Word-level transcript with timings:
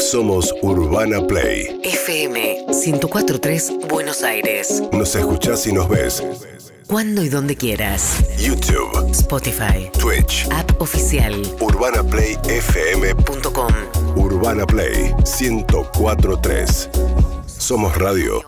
Somos 0.00 0.52
Urbana 0.62 1.20
Play. 1.26 1.78
FM 1.84 2.64
1043 2.68 3.72
Buenos 3.88 4.22
Aires. 4.22 4.82
Nos 4.92 5.14
escuchás 5.14 5.66
y 5.66 5.72
nos 5.72 5.88
ves. 5.90 6.22
Cuando 6.86 7.22
y 7.22 7.28
donde 7.28 7.54
quieras. 7.54 8.24
YouTube, 8.38 9.10
Spotify. 9.10 9.90
Twitch, 9.98 10.48
App 10.50 10.80
oficial. 10.80 11.34
UrbanaPlayFM.com. 11.60 13.72
Urbana 14.16 14.64
Play 14.66 15.14
1043. 15.38 16.88
Somos 17.46 17.94
radio 17.96 18.42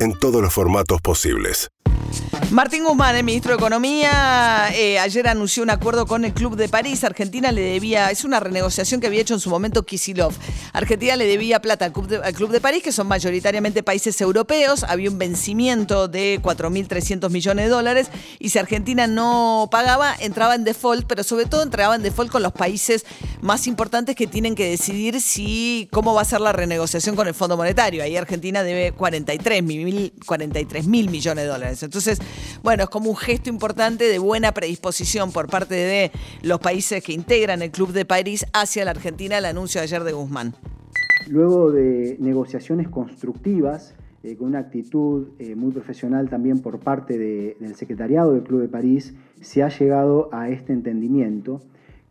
en 0.00 0.18
todos 0.18 0.42
los 0.42 0.52
formatos 0.52 1.00
posibles. 1.02 1.68
Martín 2.52 2.84
Guzmán, 2.84 3.16
el 3.16 3.24
ministro 3.24 3.52
de 3.52 3.56
Economía, 3.56 4.68
eh, 4.74 4.98
ayer 4.98 5.26
anunció 5.26 5.62
un 5.62 5.70
acuerdo 5.70 6.06
con 6.06 6.26
el 6.26 6.34
Club 6.34 6.56
de 6.56 6.68
París. 6.68 7.02
Argentina 7.02 7.50
le 7.50 7.62
debía, 7.62 8.10
es 8.10 8.24
una 8.24 8.40
renegociación 8.40 9.00
que 9.00 9.06
había 9.06 9.22
hecho 9.22 9.32
en 9.32 9.40
su 9.40 9.48
momento 9.48 9.84
Kisilov. 9.84 10.34
Argentina 10.74 11.16
le 11.16 11.26
debía 11.26 11.62
plata 11.62 11.86
al 11.86 11.92
Club, 11.92 12.08
de, 12.50 12.60
París, 12.60 12.82
que 12.82 12.92
son 12.92 13.08
mayoritariamente 13.08 13.82
países 13.82 14.20
europeos. 14.20 14.84
Había 14.84 15.08
un 15.08 15.16
vencimiento 15.16 16.08
de 16.08 16.40
4.300 16.42 17.30
millones 17.30 17.64
de 17.64 17.70
dólares 17.70 18.08
y 18.38 18.50
si 18.50 18.58
Argentina 18.58 19.06
no 19.06 19.68
pagaba, 19.70 20.14
entraba 20.20 20.54
en 20.54 20.64
default, 20.64 21.06
pero 21.06 21.24
sobre 21.24 21.46
todo 21.46 21.62
entraba 21.62 21.94
en 21.94 22.02
default 22.02 22.30
con 22.30 22.42
los 22.42 22.52
países 22.52 23.06
más 23.40 23.66
importantes 23.66 24.14
que 24.14 24.26
tienen 24.26 24.54
que 24.54 24.68
decidir 24.68 25.22
si 25.22 25.88
cómo 25.90 26.12
va 26.12 26.20
a 26.20 26.26
ser 26.26 26.42
la 26.42 26.52
renegociación 26.52 27.16
con 27.16 27.28
el 27.28 27.34
Fondo 27.34 27.56
Monetario. 27.56 28.02
Ahí 28.02 28.14
Argentina 28.14 28.62
debe 28.62 28.92
43 28.92 29.62
mil, 29.62 30.12
43 30.26 30.86
mil 30.86 31.08
millones 31.08 31.44
de 31.44 31.50
dólares. 31.50 31.82
Entonces, 31.82 32.01
bueno, 32.62 32.84
es 32.84 32.88
como 32.88 33.10
un 33.10 33.16
gesto 33.16 33.50
importante 33.50 34.04
de 34.04 34.18
buena 34.18 34.52
predisposición 34.52 35.32
por 35.32 35.48
parte 35.48 35.74
de 35.74 36.10
los 36.42 36.58
países 36.60 37.02
que 37.02 37.12
integran 37.12 37.62
el 37.62 37.70
Club 37.70 37.92
de 37.92 38.04
París 38.04 38.46
hacia 38.52 38.84
la 38.84 38.92
Argentina, 38.92 39.38
el 39.38 39.44
anuncio 39.44 39.80
de 39.80 39.84
ayer 39.84 40.04
de 40.04 40.12
Guzmán. 40.12 40.54
Luego 41.28 41.70
de 41.70 42.16
negociaciones 42.20 42.88
constructivas, 42.88 43.94
eh, 44.24 44.36
con 44.36 44.48
una 44.48 44.60
actitud 44.60 45.28
eh, 45.38 45.54
muy 45.54 45.72
profesional 45.72 46.28
también 46.28 46.60
por 46.60 46.78
parte 46.78 47.18
de- 47.18 47.56
del 47.60 47.74
secretariado 47.76 48.32
del 48.32 48.42
Club 48.42 48.60
de 48.62 48.68
París, 48.68 49.14
se 49.40 49.62
ha 49.62 49.68
llegado 49.68 50.28
a 50.32 50.48
este 50.50 50.72
entendimiento 50.72 51.60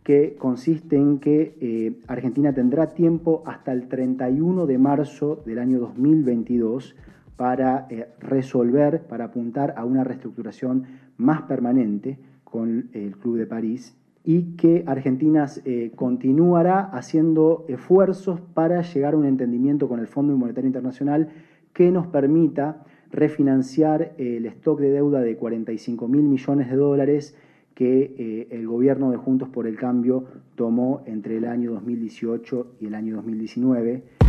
que 0.04 0.36
consiste 0.38 0.96
en 0.96 1.20
que 1.20 1.56
eh, 1.62 1.94
Argentina 2.08 2.54
tendrá 2.54 2.88
tiempo 2.94 3.44
hasta 3.46 3.72
el 3.72 3.88
31 3.88 4.66
de 4.66 4.78
marzo 4.78 5.42
del 5.46 5.60
año 5.60 5.80
2022 5.80 6.96
para 7.36 7.88
eh, 7.90 8.08
resolver, 8.20 9.04
para 9.08 9.26
apuntar 9.26 9.74
a 9.78 9.86
una 9.86 10.04
reestructuración 10.04 10.86
más 11.18 11.44
permanente 11.44 12.20
con 12.44 12.90
el 12.94 13.16
Club 13.18 13.38
de 13.38 13.46
París 13.46 13.96
y 14.24 14.56
que 14.56 14.84
Argentina 14.86 15.48
eh, 15.66 15.92
continuará 15.96 16.82
haciendo 16.82 17.66
esfuerzos 17.68 18.40
para 18.54 18.82
llegar 18.82 19.14
a 19.14 19.18
un 19.18 19.26
entendimiento 19.26 19.88
con 19.88 20.00
el 20.00 20.08
Fondo 20.08 20.36
Monetario 20.38 20.68
Internacional 20.68 21.30
que 21.74 21.92
nos 21.92 22.08
permita 22.08 22.84
refinanciar 23.12 24.14
el 24.18 24.46
stock 24.46 24.80
de 24.80 24.92
deuda 24.92 25.22
de 25.22 25.36
45 25.36 26.08
mil 26.08 26.24
millones 26.24 26.70
de 26.70 26.76
dólares 26.76 27.36
que 27.74 28.14
eh, 28.18 28.48
el 28.52 28.68
gobierno 28.68 29.12
de 29.12 29.18
Juntos 29.18 29.50
por 29.50 29.66
el 29.66 29.76
Cambio 29.76 30.26
tomó 30.56 31.02
entre 31.06 31.38
el 31.38 31.46
año 31.46 31.72
2018 31.72 32.76
y 32.80 32.86
el 32.86 32.96
año 32.96 33.16
2019. 33.16 34.21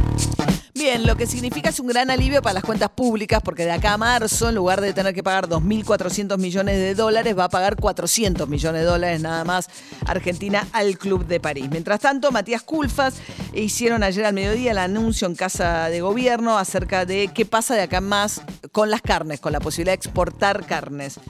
Bien, 0.83 1.07
lo 1.07 1.17
que 1.17 1.27
significa 1.27 1.69
es 1.69 1.79
un 1.79 1.87
gran 1.87 2.11
alivio 2.11 2.43
para 2.43 2.55
las 2.55 2.65
cuentas 2.65 2.91
públicas, 2.91 3.41
porque 3.45 3.65
de 3.65 3.71
acá 3.71 3.93
a 3.93 3.99
marzo, 3.99 4.49
en 4.49 4.57
lugar 4.57 4.81
de 4.81 4.93
tener 4.93 5.15
que 5.15 5.23
pagar 5.23 5.47
2.400 5.49 6.37
millones 6.39 6.77
de 6.77 6.97
dólares, 6.97 7.39
va 7.39 7.45
a 7.45 7.49
pagar 7.49 7.77
400 7.77 8.49
millones 8.49 8.81
de 8.81 8.87
dólares 8.89 9.21
nada 9.21 9.45
más 9.45 9.69
Argentina 10.07 10.67
al 10.73 10.99
Club 10.99 11.25
de 11.27 11.39
París. 11.39 11.69
Mientras 11.71 12.01
tanto, 12.01 12.33
Matías 12.33 12.63
Culfas 12.63 13.21
hicieron 13.53 14.03
ayer 14.03 14.25
al 14.25 14.35
mediodía 14.35 14.73
el 14.73 14.79
anuncio 14.79 15.29
en 15.29 15.37
Casa 15.37 15.89
de 15.89 16.01
Gobierno 16.01 16.59
acerca 16.59 17.07
de 17.07 17.31
qué 17.33 17.47
pasa 17.47 17.77
de 17.77 17.83
acá 17.83 18.01
más 18.01 18.43
con 18.73 18.91
las 18.91 19.03
carnes, 19.03 19.39
con 19.39 19.53
la 19.53 19.61
posibilidad 19.61 19.93
de 19.93 19.99
exportar 19.99 20.67
carnes. 20.67 21.21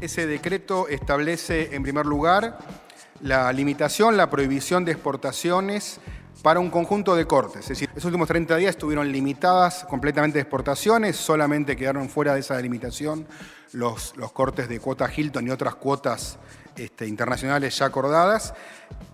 Ese 0.00 0.26
decreto 0.26 0.88
establece, 0.88 1.74
en 1.76 1.82
primer 1.82 2.06
lugar, 2.06 2.56
la 3.20 3.52
limitación, 3.52 4.16
la 4.16 4.30
prohibición 4.30 4.86
de 4.86 4.92
exportaciones 4.92 6.00
para 6.42 6.60
un 6.60 6.70
conjunto 6.70 7.14
de 7.14 7.26
cortes. 7.26 7.62
Es 7.62 7.68
decir, 7.68 7.90
esos 7.90 8.06
últimos 8.06 8.28
30 8.28 8.56
días 8.56 8.70
estuvieron 8.70 9.10
limitadas 9.12 9.84
completamente 9.84 10.40
exportaciones, 10.40 11.16
solamente 11.16 11.76
quedaron 11.76 12.08
fuera 12.08 12.34
de 12.34 12.40
esa 12.40 12.56
delimitación 12.56 13.26
los, 13.72 14.16
los 14.16 14.32
cortes 14.32 14.68
de 14.68 14.80
cuota 14.80 15.10
Hilton 15.14 15.46
y 15.46 15.50
otras 15.50 15.74
cuotas 15.74 16.38
este, 16.76 17.06
internacionales 17.06 17.76
ya 17.78 17.86
acordadas. 17.86 18.54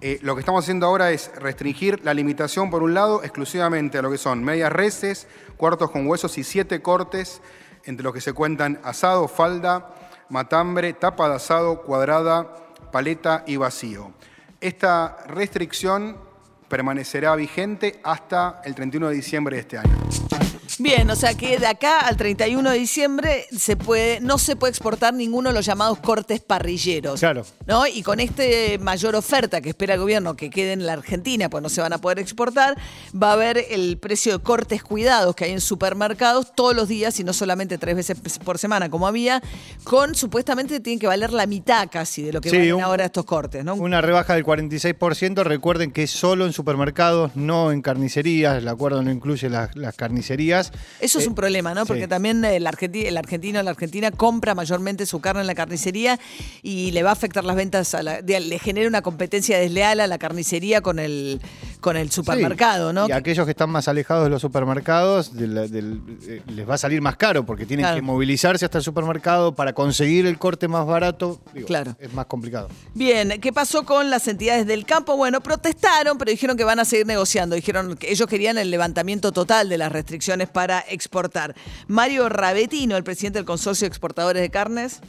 Eh, 0.00 0.18
lo 0.22 0.34
que 0.34 0.40
estamos 0.40 0.64
haciendo 0.64 0.86
ahora 0.86 1.10
es 1.10 1.30
restringir 1.36 2.04
la 2.04 2.14
limitación, 2.14 2.70
por 2.70 2.82
un 2.82 2.94
lado, 2.94 3.22
exclusivamente 3.24 3.98
a 3.98 4.02
lo 4.02 4.10
que 4.10 4.18
son 4.18 4.44
medias 4.44 4.70
reses, 4.70 5.26
cuartos 5.56 5.90
con 5.90 6.06
huesos 6.06 6.38
y 6.38 6.44
siete 6.44 6.80
cortes, 6.82 7.40
entre 7.84 8.04
los 8.04 8.14
que 8.14 8.20
se 8.20 8.32
cuentan 8.32 8.80
asado, 8.84 9.26
falda, 9.26 9.94
matambre, 10.28 10.92
tapa 10.92 11.28
de 11.28 11.36
asado, 11.36 11.82
cuadrada, 11.82 12.54
paleta 12.92 13.42
y 13.46 13.56
vacío. 13.56 14.12
Esta 14.60 15.16
restricción 15.26 16.27
permanecerá 16.68 17.34
vigente 17.34 18.00
hasta 18.02 18.60
el 18.64 18.74
31 18.74 19.08
de 19.08 19.14
diciembre 19.14 19.56
de 19.56 19.60
este 19.62 19.78
año. 19.78 20.57
Bien, 20.78 21.10
o 21.10 21.16
sea 21.16 21.34
que 21.34 21.58
de 21.58 21.66
acá 21.66 22.00
al 22.00 22.16
31 22.16 22.70
de 22.70 22.78
diciembre 22.78 23.46
se 23.56 23.76
puede, 23.76 24.20
no 24.20 24.38
se 24.38 24.54
puede 24.56 24.70
exportar 24.70 25.12
ninguno 25.14 25.48
de 25.50 25.54
los 25.54 25.66
llamados 25.66 25.98
cortes 25.98 26.40
parrilleros. 26.40 27.20
Claro. 27.20 27.44
¿no? 27.66 27.86
Y 27.86 28.02
con 28.02 28.20
este 28.20 28.78
mayor 28.78 29.16
oferta 29.16 29.60
que 29.60 29.70
espera 29.70 29.94
el 29.94 30.00
gobierno 30.00 30.36
que 30.36 30.50
quede 30.50 30.72
en 30.72 30.86
la 30.86 30.92
Argentina, 30.92 31.48
pues 31.50 31.62
no 31.62 31.68
se 31.68 31.80
van 31.80 31.92
a 31.92 31.98
poder 31.98 32.18
exportar, 32.18 32.76
va 33.20 33.30
a 33.30 33.32
haber 33.32 33.58
el 33.70 33.98
precio 33.98 34.38
de 34.38 34.42
cortes 34.42 34.82
cuidados 34.82 35.34
que 35.34 35.44
hay 35.46 35.52
en 35.52 35.60
supermercados 35.60 36.54
todos 36.54 36.74
los 36.76 36.88
días 36.88 37.18
y 37.20 37.24
no 37.24 37.32
solamente 37.32 37.76
tres 37.78 37.96
veces 37.96 38.16
por 38.44 38.58
semana 38.58 38.88
como 38.88 39.06
había, 39.06 39.42
con 39.84 40.14
supuestamente 40.14 40.80
tienen 40.80 40.98
que 41.00 41.06
valer 41.06 41.32
la 41.32 41.46
mitad 41.46 41.88
casi 41.90 42.22
de 42.22 42.32
lo 42.32 42.40
que 42.40 42.50
Sí, 42.50 42.56
valen 42.56 42.74
un- 42.76 42.82
ahora 42.82 43.04
estos 43.06 43.24
cortes, 43.24 43.64
¿no? 43.64 43.74
Una 43.74 44.00
rebaja 44.00 44.34
del 44.34 44.44
46%. 44.44 45.42
Recuerden 45.44 45.90
que 45.90 46.04
es 46.04 46.10
solo 46.10 46.46
en 46.46 46.52
supermercados, 46.52 47.34
no 47.34 47.72
en 47.72 47.82
carnicerías. 47.82 48.58
El 48.58 48.68
acuerdo 48.68 49.02
no 49.02 49.10
incluye 49.10 49.48
las, 49.48 49.74
las 49.76 49.94
carnicerías. 49.96 50.67
Eso 51.00 51.18
es 51.18 51.24
Eh, 51.26 51.28
un 51.28 51.34
problema, 51.34 51.74
¿no? 51.74 51.86
Porque 51.86 52.02
sí. 52.02 52.08
también 52.08 52.44
el, 52.44 52.66
argenti- 52.66 53.06
el 53.06 53.16
argentino 53.16 53.62
la 53.62 53.70
argentina 53.70 54.10
compra 54.10 54.54
mayormente 54.54 55.06
su 55.06 55.20
carne 55.20 55.40
en 55.42 55.46
la 55.46 55.54
carnicería 55.54 56.18
y 56.62 56.90
le 56.92 57.02
va 57.02 57.10
a 57.10 57.12
afectar 57.12 57.44
las 57.44 57.56
ventas, 57.56 57.94
a 57.94 58.02
la- 58.02 58.20
le 58.20 58.58
genera 58.58 58.88
una 58.88 59.02
competencia 59.02 59.58
desleal 59.58 60.00
a 60.00 60.06
la 60.06 60.18
carnicería 60.18 60.80
con 60.80 60.98
el, 60.98 61.40
con 61.80 61.96
el 61.96 62.10
supermercado, 62.10 62.90
Sí, 62.90 62.94
¿no? 62.94 63.08
Y 63.08 63.12
aquellos 63.12 63.44
que 63.44 63.52
están 63.52 63.70
más 63.70 63.88
alejados 63.88 64.24
de 64.24 64.30
los 64.30 64.40
supermercados 64.42 65.34
del- 65.34 65.70
del- 65.70 66.00
eh, 66.26 66.42
les 66.48 66.68
va 66.68 66.74
a 66.74 66.78
salir 66.78 67.00
más 67.00 67.16
caro 67.16 67.44
porque 67.46 67.66
tienen 67.66 67.84
Claro. 67.84 67.96
que 67.96 68.02
movilizarse 68.02 68.64
hasta 68.64 68.78
el 68.78 68.84
supermercado 68.84 69.54
para 69.54 69.72
conseguir 69.72 70.26
el 70.26 70.38
corte 70.38 70.68
más 70.68 70.86
barato. 70.86 71.40
Digo, 71.54 71.66
Claro. 71.66 71.96
Es 71.98 72.12
más 72.12 72.26
complicado. 72.26 72.68
Bien, 72.94 73.40
¿qué 73.40 73.52
pasó 73.52 73.84
con 73.84 74.10
las 74.10 74.26
entidades 74.28 74.66
del 74.66 74.84
campo? 74.84 75.16
Bueno, 75.16 75.40
protestaron, 75.40 76.18
pero 76.18 76.30
dijeron 76.30 76.56
que 76.56 76.64
van 76.64 76.80
a 76.80 76.84
seguir 76.84 77.06
negociando. 77.06 77.54
Dijeron 77.56 77.96
que 77.96 78.10
ellos 78.10 78.26
querían 78.28 78.58
el 78.58 78.70
levantamiento 78.70 79.32
total 79.32 79.68
de 79.68 79.78
las 79.78 79.92
restricciones 79.92 80.48
para 80.48 80.80
exportar. 80.88 81.54
Mario 81.86 82.28
Rabetino, 82.28 82.96
el 82.96 83.04
presidente 83.04 83.38
del 83.38 83.46
Consorcio 83.46 83.84
de 83.84 83.88
Exportadores 83.88 84.42
de 84.42 84.50
Carnes. 84.50 85.00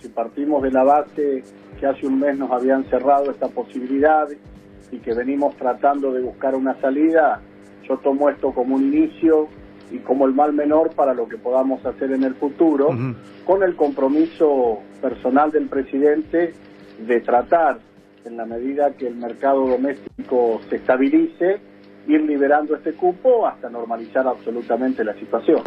Si 0.00 0.08
partimos 0.08 0.62
de 0.62 0.70
la 0.72 0.82
base 0.82 1.44
que 1.78 1.86
hace 1.86 2.06
un 2.06 2.18
mes 2.18 2.36
nos 2.36 2.50
habían 2.50 2.84
cerrado 2.90 3.30
esta 3.30 3.48
posibilidad 3.48 4.26
y 4.92 4.98
que 4.98 5.14
venimos 5.14 5.56
tratando 5.56 6.12
de 6.12 6.20
buscar 6.20 6.54
una 6.54 6.80
salida, 6.80 7.40
yo 7.88 7.96
tomo 7.98 8.28
esto 8.28 8.52
como 8.52 8.76
un 8.76 8.82
inicio 8.82 9.48
y 9.90 9.98
como 9.98 10.26
el 10.26 10.34
mal 10.34 10.52
menor 10.52 10.94
para 10.94 11.14
lo 11.14 11.28
que 11.28 11.38
podamos 11.38 11.84
hacer 11.84 12.12
en 12.12 12.22
el 12.22 12.34
futuro, 12.34 12.90
con 13.44 13.62
el 13.62 13.74
compromiso 13.74 14.78
personal 15.00 15.50
del 15.50 15.66
presidente 15.66 16.54
de 17.06 17.20
tratar, 17.20 17.80
en 18.24 18.36
la 18.36 18.44
medida 18.44 18.92
que 18.92 19.08
el 19.08 19.16
mercado 19.16 19.66
doméstico 19.66 20.60
se 20.68 20.76
estabilice, 20.76 21.60
ir 22.06 22.22
liberando 22.22 22.76
este 22.76 22.92
cupo 22.92 23.46
hasta 23.46 23.68
normalizar 23.68 24.26
absolutamente 24.26 25.02
la 25.02 25.14
situación. 25.14 25.60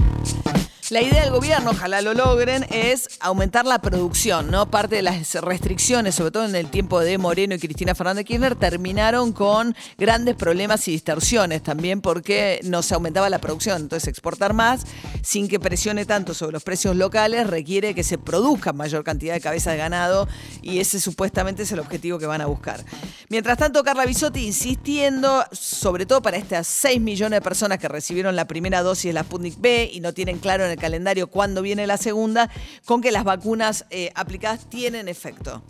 La 0.92 1.02
idea 1.02 1.24
del 1.24 1.32
gobierno, 1.32 1.72
ojalá 1.72 2.00
lo 2.02 2.14
logren, 2.14 2.64
es 2.70 3.10
aumentar 3.20 3.66
la 3.66 3.80
producción, 3.80 4.52
¿no? 4.52 4.70
Parte 4.70 4.98
de 4.98 5.02
las 5.02 5.34
restricciones, 5.34 6.14
sobre 6.14 6.30
todo 6.30 6.46
en 6.46 6.56
el 6.56 6.70
tiempo 6.70 7.00
de 7.00 7.18
Moreno 7.18 7.56
y 7.56 7.60
Cristina 7.60 7.96
Fernández 7.96 8.26
Kirchner, 8.26 8.54
terminaron 8.54 9.34
con 9.34 9.76
grandes 9.98 10.36
problemas 10.36 10.88
y 10.88 10.92
distorsiones 10.92 11.64
también 11.64 12.02
porque 12.02 12.60
no 12.66 12.84
se 12.84 12.94
aumentaba 12.94 13.32
la 13.32 13.40
producción. 13.40 13.82
Entonces, 13.82 14.08
exportar 14.08 14.54
más 14.54 14.86
sin 15.24 15.48
que 15.48 15.60
presione 15.60 16.06
tanto 16.06 16.36
sobre 16.36 16.54
los 16.54 16.64
precios 16.64 16.96
locales 16.96 17.48
requiere 17.48 17.96
que 17.96 18.04
se 18.04 18.20
produzca 18.20 18.72
mayor 18.72 19.04
cantidad 19.04 19.34
de 19.34 19.42
cabezas 19.42 19.74
de 19.74 19.80
ganado 19.80 20.28
y 20.62 20.80
ese 20.80 21.02
supuestamente 21.02 21.64
es 21.64 21.72
el 21.72 21.80
objetivo 21.80 22.20
que 22.20 22.28
van 22.28 22.42
a 22.42 22.46
buscar. 22.46 22.86
Mientras 23.30 23.58
tanto, 23.58 23.84
Carla 23.84 24.06
Bisotti 24.06 24.46
insistiendo, 24.46 25.44
sobre 25.52 26.06
todo 26.06 26.22
para 26.22 26.38
estas 26.38 26.68
6 26.68 27.02
millones 27.02 27.38
de 27.38 27.42
personas 27.42 27.80
que 27.80 27.88
recibieron 27.88 28.36
la 28.36 28.46
primera 28.46 28.84
dosis 28.84 29.06
de 29.10 29.14
la 29.14 29.24
Sputnik 29.24 29.60
B 29.60 29.90
y 29.92 30.00
no 30.00 30.14
tienen 30.14 30.38
claro 30.38 30.64
en 30.64 30.72
el 30.72 30.75
calendario 30.78 31.28
cuándo 31.28 31.62
viene 31.62 31.88
la 31.88 31.98
segunda, 31.98 32.50
con 32.86 33.02
que 33.02 33.12
las 33.12 33.24
vacunas 33.24 33.86
eh, 33.90 34.12
aplicadas 34.16 34.70
tienen 34.70 35.08
efecto. 35.08 35.64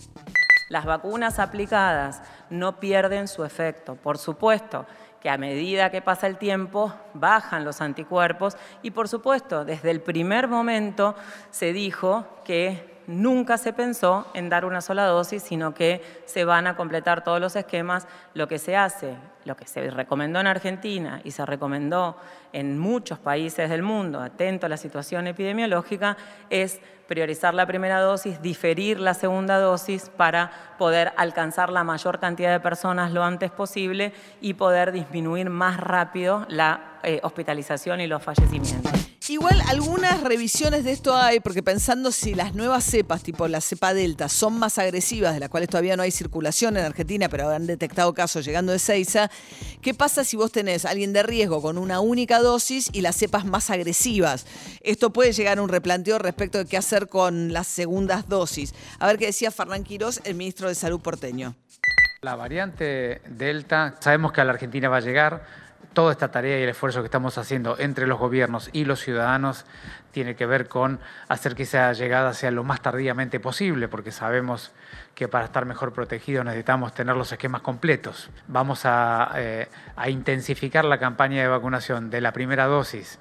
Las 0.69 0.85
vacunas 0.85 1.39
aplicadas 1.39 2.21
no 2.49 2.79
pierden 2.79 3.27
su 3.27 3.43
efecto. 3.43 3.95
Por 3.95 4.17
supuesto 4.17 4.85
que 5.21 5.29
a 5.29 5.37
medida 5.37 5.89
que 5.89 6.01
pasa 6.01 6.27
el 6.27 6.37
tiempo 6.37 6.93
bajan 7.13 7.65
los 7.65 7.81
anticuerpos 7.81 8.57
y 8.83 8.91
por 8.91 9.07
supuesto 9.07 9.65
desde 9.65 9.89
el 9.91 10.01
primer 10.01 10.47
momento 10.47 11.15
se 11.49 11.73
dijo 11.73 12.41
que 12.45 12.94
nunca 13.07 13.57
se 13.57 13.73
pensó 13.73 14.27
en 14.33 14.49
dar 14.49 14.65
una 14.65 14.81
sola 14.81 15.05
dosis, 15.05 15.43
sino 15.43 15.73
que 15.73 16.01
se 16.25 16.45
van 16.45 16.67
a 16.67 16.75
completar 16.75 17.23
todos 17.23 17.39
los 17.39 17.55
esquemas. 17.55 18.07
Lo 18.33 18.47
que 18.47 18.59
se 18.59 18.75
hace, 18.75 19.15
lo 19.45 19.55
que 19.55 19.67
se 19.67 19.89
recomendó 19.89 20.39
en 20.39 20.47
Argentina 20.47 21.21
y 21.23 21.31
se 21.31 21.45
recomendó 21.45 22.17
en 22.53 22.77
muchos 22.77 23.19
países 23.19 23.69
del 23.69 23.83
mundo, 23.83 24.21
atento 24.21 24.65
a 24.65 24.69
la 24.69 24.77
situación 24.77 25.27
epidemiológica, 25.27 26.17
es 26.49 26.79
priorizar 27.07 27.53
la 27.53 27.65
primera 27.65 27.99
dosis, 27.99 28.41
diferir 28.41 28.99
la 28.99 29.13
segunda 29.13 29.59
dosis 29.59 30.09
para 30.09 30.51
poder 30.77 31.13
alcanzar 31.17 31.71
la 31.71 31.83
mayor 31.83 32.19
cantidad 32.19 32.51
de 32.51 32.59
personas 32.59 33.11
lo 33.11 33.23
antes 33.23 33.51
posible 33.51 34.13
y 34.41 34.55
poder 34.55 34.91
disminuir 34.91 35.49
más 35.49 35.77
rápido 35.77 36.45
la 36.49 36.99
eh, 37.03 37.19
hospitalización 37.23 38.01
y 38.01 38.07
los 38.07 38.23
fallecimientos. 38.23 39.14
Igual 39.27 39.59
algunas 39.67 40.21
revisiones 40.21 40.83
de 40.83 40.91
esto 40.91 41.17
hay, 41.17 41.39
porque 41.39 41.63
pensando 41.63 42.11
si 42.11 42.35
las 42.35 42.53
nuevas 42.53 42.83
cepas, 42.83 43.23
tipo 43.23 43.47
la 43.47 43.59
cepa 43.59 43.95
Delta, 43.95 44.29
son 44.29 44.59
más 44.59 44.77
agresivas, 44.77 45.33
de 45.33 45.39
las 45.39 45.49
cuales 45.49 45.67
todavía 45.67 45.97
no 45.97 46.03
hay 46.03 46.11
circulación 46.11 46.77
en 46.77 46.85
Argentina, 46.85 47.27
pero 47.27 47.49
han 47.49 47.65
detectado 47.65 48.13
casos 48.13 48.45
llegando 48.45 48.71
de 48.71 48.77
Seiza, 48.77 49.31
¿qué 49.81 49.95
pasa 49.95 50.23
si 50.23 50.37
vos 50.37 50.51
tenés 50.51 50.85
a 50.85 50.91
alguien 50.91 51.11
de 51.11 51.23
riesgo 51.23 51.59
con 51.59 51.79
una 51.79 52.01
única 52.01 52.37
dosis 52.37 52.89
y 52.93 53.01
las 53.01 53.15
cepas 53.15 53.45
más 53.45 53.71
agresivas? 53.71 54.45
Esto 54.81 55.11
puede 55.11 55.33
llegar 55.33 55.57
a 55.57 55.63
un 55.63 55.69
replanteo 55.69 56.19
respecto 56.19 56.59
de 56.59 56.65
qué 56.65 56.77
hacer 56.77 57.07
con 57.07 57.51
las 57.51 57.65
segundas 57.65 58.29
dosis. 58.29 58.75
A 58.99 59.07
ver 59.07 59.17
qué 59.17 59.25
decía 59.25 59.49
Fernán 59.49 59.83
Quirós, 59.83 60.21
el 60.23 60.35
ministro 60.35 60.67
de 60.67 60.75
Salud 60.75 60.99
porteño. 60.99 61.55
La 62.21 62.35
variante 62.35 63.21
Delta, 63.27 63.95
sabemos 63.99 64.33
que 64.33 64.41
a 64.41 64.45
la 64.45 64.53
Argentina 64.53 64.87
va 64.87 64.97
a 64.97 65.01
llegar 65.01 65.64
toda 65.95 66.11
esta 66.11 66.29
tarea 66.29 66.59
y 66.59 66.63
el 66.63 66.69
esfuerzo 66.69 67.01
que 67.01 67.05
estamos 67.05 67.39
haciendo 67.39 67.79
entre 67.79 68.05
los 68.05 68.19
gobiernos 68.19 68.69
y 68.71 68.85
los 68.85 68.99
ciudadanos 68.99 69.65
tiene 70.11 70.35
que 70.35 70.45
ver 70.45 70.67
con 70.67 70.99
hacer 71.27 71.55
que 71.55 71.63
esa 71.63 71.91
llegada 71.93 72.35
sea 72.35 72.51
lo 72.51 72.63
más 72.63 72.81
tardíamente 72.81 73.39
posible, 73.39 73.87
porque 73.87 74.11
sabemos 74.11 74.71
que 75.15 75.27
para 75.27 75.45
estar 75.45 75.65
mejor 75.65 75.93
protegidos 75.93 76.45
necesitamos 76.45 76.93
tener 76.93 77.15
los 77.15 77.31
esquemas 77.31 77.61
completos. 77.61 78.29
Vamos 78.47 78.81
a, 78.85 79.31
eh, 79.37 79.67
a 79.95 80.09
intensificar 80.09 80.85
la 80.85 80.99
campaña 80.99 81.41
de 81.41 81.47
vacunación 81.47 82.11
de 82.11 82.21
la 82.21 82.31
primera 82.31 82.65
dosis 82.65 83.17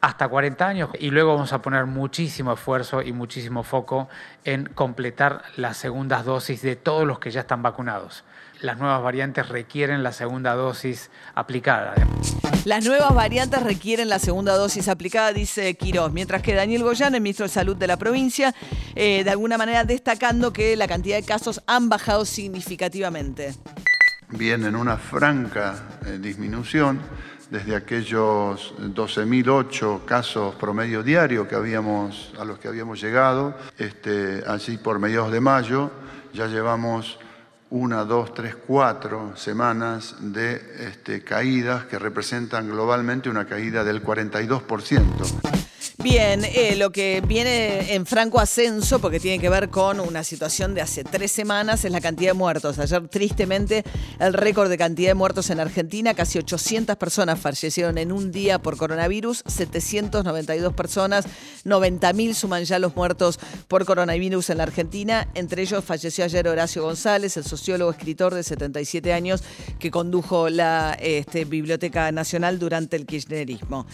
hasta 0.00 0.28
40 0.28 0.66
años 0.66 0.90
y 0.98 1.10
luego 1.10 1.34
vamos 1.34 1.52
a 1.52 1.62
poner 1.62 1.86
muchísimo 1.86 2.52
esfuerzo 2.52 3.02
y 3.02 3.12
muchísimo 3.12 3.62
foco 3.62 4.08
en 4.44 4.66
completar 4.66 5.42
las 5.56 5.76
segundas 5.76 6.24
dosis 6.24 6.62
de 6.62 6.76
todos 6.76 7.06
los 7.06 7.18
que 7.18 7.30
ya 7.30 7.40
están 7.40 7.62
vacunados 7.62 8.24
las 8.60 8.78
nuevas 8.78 9.02
variantes 9.02 9.48
requieren 9.48 10.02
la 10.02 10.12
segunda 10.12 10.54
dosis 10.54 11.10
aplicada. 11.34 11.94
Las 12.64 12.84
nuevas 12.84 13.14
variantes 13.14 13.62
requieren 13.62 14.08
la 14.08 14.18
segunda 14.18 14.56
dosis 14.56 14.88
aplicada, 14.88 15.32
dice 15.32 15.74
Quirós, 15.74 16.12
mientras 16.12 16.42
que 16.42 16.54
Daniel 16.54 16.82
Goyán, 16.82 17.14
el 17.14 17.20
ministro 17.20 17.46
de 17.46 17.50
Salud 17.52 17.76
de 17.76 17.86
la 17.86 17.96
provincia, 17.96 18.54
eh, 18.94 19.22
de 19.24 19.30
alguna 19.30 19.58
manera 19.58 19.84
destacando 19.84 20.52
que 20.52 20.76
la 20.76 20.88
cantidad 20.88 21.16
de 21.16 21.22
casos 21.22 21.62
han 21.66 21.88
bajado 21.88 22.24
significativamente. 22.24 23.54
Viene 24.30 24.68
en 24.68 24.76
una 24.76 24.96
franca 24.96 25.76
eh, 26.04 26.18
disminución 26.20 27.00
desde 27.50 27.76
aquellos 27.76 28.74
12.008 28.78 30.04
casos 30.04 30.54
promedio 30.56 31.02
diario 31.02 31.46
que 31.46 31.54
habíamos, 31.54 32.32
a 32.38 32.44
los 32.44 32.58
que 32.58 32.68
habíamos 32.68 33.00
llegado, 33.00 33.54
este, 33.78 34.42
allí 34.46 34.76
por 34.78 34.98
mediados 34.98 35.30
de 35.30 35.40
mayo, 35.40 35.90
ya 36.32 36.46
llevamos 36.46 37.18
una, 37.70 38.04
dos, 38.04 38.32
tres, 38.34 38.54
cuatro 38.54 39.36
semanas 39.36 40.16
de 40.20 40.88
este, 40.88 41.22
caídas 41.22 41.86
que 41.86 41.98
representan 41.98 42.68
globalmente 42.68 43.28
una 43.28 43.46
caída 43.46 43.82
del 43.84 44.02
42%. 44.02 45.65
Bien, 46.06 46.44
eh, 46.44 46.76
lo 46.76 46.92
que 46.92 47.20
viene 47.26 47.94
en 47.94 48.06
franco 48.06 48.38
ascenso, 48.38 49.00
porque 49.00 49.18
tiene 49.18 49.40
que 49.40 49.48
ver 49.48 49.70
con 49.70 49.98
una 49.98 50.22
situación 50.22 50.72
de 50.72 50.80
hace 50.80 51.02
tres 51.02 51.32
semanas, 51.32 51.84
es 51.84 51.90
la 51.90 52.00
cantidad 52.00 52.30
de 52.30 52.34
muertos. 52.34 52.78
Ayer, 52.78 53.08
tristemente, 53.08 53.82
el 54.20 54.32
récord 54.32 54.70
de 54.70 54.78
cantidad 54.78 55.10
de 55.10 55.14
muertos 55.14 55.50
en 55.50 55.58
Argentina, 55.58 56.14
casi 56.14 56.38
800 56.38 56.94
personas 56.94 57.40
fallecieron 57.40 57.98
en 57.98 58.12
un 58.12 58.30
día 58.30 58.60
por 58.60 58.76
coronavirus, 58.76 59.42
792 59.46 60.74
personas, 60.74 61.24
90.000 61.64 62.34
suman 62.34 62.62
ya 62.62 62.78
los 62.78 62.94
muertos 62.94 63.40
por 63.66 63.84
coronavirus 63.84 64.50
en 64.50 64.58
la 64.58 64.62
Argentina. 64.62 65.26
Entre 65.34 65.62
ellos 65.62 65.84
falleció 65.84 66.24
ayer 66.24 66.46
Horacio 66.46 66.84
González, 66.84 67.36
el 67.36 67.42
sociólogo 67.42 67.90
escritor 67.90 68.32
de 68.32 68.44
77 68.44 69.12
años 69.12 69.42
que 69.80 69.90
condujo 69.90 70.50
la 70.50 70.96
este, 71.00 71.44
Biblioteca 71.46 72.12
Nacional 72.12 72.60
durante 72.60 72.94
el 72.94 73.06
kirchnerismo. 73.06 73.88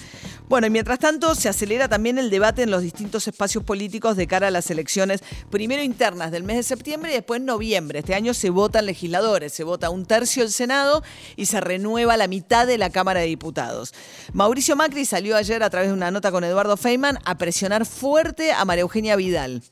Bueno, 0.50 0.67
y 0.67 0.70
mientras 0.70 0.99
tanto 0.99 1.35
se 1.35 1.49
acelera 1.49 1.88
también 1.88 2.01
también 2.02 2.19
el 2.19 2.31
debate 2.31 2.64
en 2.64 2.72
los 2.72 2.82
distintos 2.82 3.28
espacios 3.28 3.62
políticos 3.62 4.16
de 4.16 4.26
cara 4.26 4.49
a 4.49 4.50
las 4.50 4.69
elecciones, 4.72 5.22
primero 5.52 5.84
internas 5.84 6.32
del 6.32 6.43
mes 6.43 6.56
de 6.56 6.64
septiembre 6.64 7.12
y 7.12 7.14
después 7.14 7.40
noviembre. 7.40 8.00
Este 8.00 8.16
año 8.16 8.34
se 8.34 8.50
votan 8.50 8.87
legisladores, 8.87 9.52
se 9.52 9.62
vota 9.62 9.88
un 9.88 10.04
tercio 10.04 10.43
del 10.43 10.50
Senado 10.50 11.04
y 11.37 11.46
se 11.46 11.60
renueva 11.60 12.16
la 12.16 12.26
mitad 12.26 12.66
de 12.66 12.76
la 12.76 12.90
Cámara 12.90 13.20
de 13.20 13.26
Diputados. 13.26 13.94
Mauricio 14.32 14.75
Macri 14.75 15.04
salió 15.04 15.37
ayer 15.37 15.62
a 15.62 15.70
través 15.70 15.90
de 15.90 15.94
una 15.94 16.10
nota 16.10 16.32
con 16.32 16.43
Eduardo 16.43 16.76
Feynman 16.76 17.19
a 17.25 17.38
presionar 17.38 17.87
fuerte 17.87 18.50
a 18.50 18.64
María 18.64 18.82
Eugenia 18.82 19.14
Vidal 19.14 19.62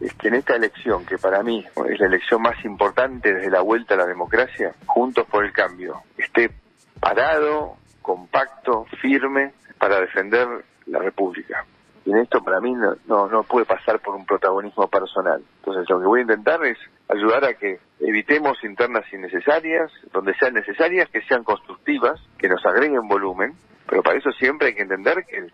es 0.00 0.14
que 0.14 0.28
en 0.28 0.34
esta 0.34 0.56
elección, 0.56 1.04
que 1.04 1.16
para 1.16 1.42
mí 1.44 1.64
es 1.88 2.00
la 2.00 2.06
elección 2.06 2.42
más 2.42 2.64
importante 2.64 3.34
desde 3.34 3.50
la 3.50 3.60
vuelta 3.60 3.94
a 3.94 3.98
la 3.98 4.06
democracia, 4.06 4.74
Juntos 4.86 5.26
por 5.30 5.44
el 5.44 5.52
Cambio, 5.52 6.02
esté 6.16 6.50
parado, 6.98 7.76
compacto, 8.02 8.86
firme 9.00 9.52
para 9.82 10.00
defender 10.00 10.46
la 10.86 11.00
República. 11.00 11.66
Y 12.04 12.12
en 12.12 12.18
esto 12.18 12.40
para 12.40 12.60
mí 12.60 12.72
no, 12.72 13.26
no, 13.26 13.42
puede 13.42 13.66
pasar 13.66 13.98
por 13.98 14.14
un 14.14 14.24
protagonismo 14.24 14.86
personal. 14.86 15.42
Entonces 15.58 15.90
lo 15.90 15.98
que 15.98 16.06
voy 16.06 16.20
a 16.20 16.22
intentar 16.22 16.64
es 16.64 16.78
ayudar 17.08 17.44
a 17.44 17.54
que 17.54 17.80
evitemos 17.98 18.62
internas 18.62 19.04
innecesarias, 19.12 19.90
donde 20.12 20.34
sean 20.34 20.54
necesarias, 20.54 21.10
que 21.10 21.20
sean 21.22 21.42
constructivas, 21.42 22.20
que 22.38 22.48
nos 22.48 22.64
agreguen 22.64 23.08
volumen, 23.08 23.54
pero 23.88 24.04
para 24.04 24.18
eso 24.18 24.30
siempre 24.30 24.68
hay 24.68 24.74
que 24.76 24.82
entender 24.82 25.24
que 25.28 25.48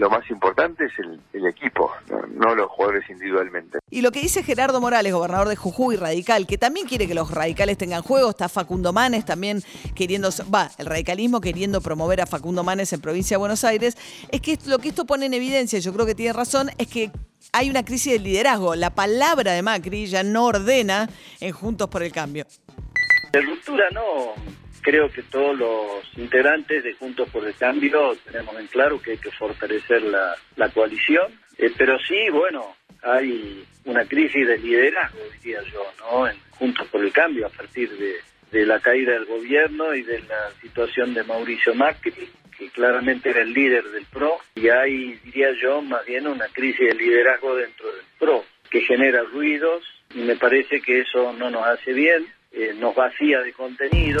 lo 0.00 0.08
más 0.08 0.28
importante 0.30 0.86
es 0.86 0.92
el, 0.98 1.46
equipo, 1.46 1.92
¿no? 2.32 2.54
los 2.54 2.70
jugadores 2.70 3.04
individualmente. 3.10 3.80
Y 3.90 4.00
lo 4.00 4.10
que 4.12 4.20
dice 4.20 4.42
Gerardo 4.42 4.80
Morales, 4.80 5.12
gobernador 5.12 5.48
de 5.48 5.56
Jujuy, 5.56 5.96
radical, 5.96 6.46
que 6.46 6.56
también 6.56 6.86
quiere 6.86 7.06
que 7.06 7.14
los 7.14 7.30
radicales 7.30 7.76
tengan 7.76 8.00
juego, 8.00 8.30
está 8.30 8.48
Facundo 8.48 8.94
Manes 8.94 9.26
también 9.26 9.62
queriendo, 9.94 10.30
va, 10.52 10.70
el 10.78 10.86
radicalismo 10.86 11.42
queriendo 11.42 11.82
promover 11.82 12.22
a 12.22 12.26
Facundo 12.26 12.64
Manes 12.64 12.94
en 12.94 13.02
provincia 13.02 13.34
de 13.34 13.40
Buenos 13.40 13.62
Aires, 13.62 13.98
es 14.32 14.40
que 14.40 14.56
lo 14.64 14.78
que 14.78 14.88
esto 14.88 15.04
pone 15.04 15.26
en 15.26 15.34
evidencia, 15.34 15.78
yo 15.80 15.92
creo 15.92 16.06
que 16.06 16.14
tiene 16.14 16.32
razón, 16.32 16.70
es 16.78 16.86
que 16.86 17.10
hay 17.52 17.68
una 17.68 17.84
crisis 17.84 18.14
de 18.14 18.20
liderazgo. 18.20 18.76
La 18.76 18.94
palabra 18.94 19.52
de 19.52 19.60
Macri 19.60 20.06
ya 20.06 20.22
no 20.22 20.46
ordena 20.46 21.10
en 21.40 21.52
Juntos 21.52 21.90
por 21.90 22.02
el 22.02 22.10
Cambio. 22.10 22.46
De 23.32 23.42
ruptura 23.42 23.84
no, 23.92 24.32
creo 24.82 25.10
que 25.10 25.22
todos 25.22 25.58
los 25.58 26.18
integrantes 26.18 26.82
de 26.84 26.94
Juntos 26.94 27.28
por 27.30 27.46
el 27.46 27.54
Cambio 27.54 28.16
tenemos 28.24 28.58
en 28.58 28.66
claro 28.66 29.00
que 29.00 29.12
hay 29.12 29.18
que 29.18 29.30
fortalecer 29.32 30.02
la, 30.02 30.68
coalición, 30.70 31.32
eh, 31.58 31.70
pero 31.76 31.98
sí, 31.98 32.30
bueno, 32.30 32.76
hay 33.02 33.64
una 33.84 34.04
crisis 34.04 34.46
de 34.46 34.58
liderazgo, 34.58 35.18
diría 35.40 35.62
yo, 35.72 35.82
¿no? 35.98 36.28
En 36.28 36.36
Juntos 36.50 36.86
por 36.88 37.02
el 37.02 37.12
Cambio, 37.12 37.46
a 37.46 37.50
partir 37.50 37.90
de, 37.96 38.16
de 38.50 38.66
la 38.66 38.80
caída 38.80 39.12
del 39.12 39.26
gobierno 39.26 39.94
y 39.94 40.02
de 40.02 40.20
la 40.20 40.50
situación 40.60 41.14
de 41.14 41.24
Mauricio 41.24 41.74
Macri, 41.74 42.28
que 42.58 42.68
claramente 42.70 43.30
era 43.30 43.40
el 43.40 43.52
líder 43.52 43.84
del 43.90 44.04
PRO, 44.06 44.38
y 44.54 44.68
hay, 44.68 45.14
diría 45.24 45.48
yo, 45.62 45.80
más 45.82 46.04
bien 46.04 46.26
una 46.26 46.46
crisis 46.48 46.88
de 46.88 46.94
liderazgo 46.94 47.56
dentro 47.56 47.86
del 47.86 48.04
PRO, 48.18 48.44
que 48.70 48.82
genera 48.82 49.22
ruidos, 49.22 49.82
y 50.14 50.20
me 50.20 50.36
parece 50.36 50.80
que 50.80 51.00
eso 51.00 51.32
no 51.32 51.50
nos 51.50 51.66
hace 51.66 51.92
bien, 51.92 52.26
eh, 52.52 52.74
nos 52.76 52.94
vacía 52.94 53.40
de 53.40 53.52
contenido. 53.52 54.20